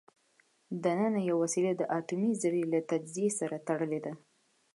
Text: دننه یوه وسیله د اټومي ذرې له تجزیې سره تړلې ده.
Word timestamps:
دننه 0.83 1.19
یوه 1.29 1.39
وسیله 1.43 1.71
د 1.77 1.81
اټومي 1.97 2.31
ذرې 2.41 2.63
له 2.73 2.79
تجزیې 2.91 3.27
سره 3.39 3.55
تړلې 3.67 3.99
ده. 4.05 4.13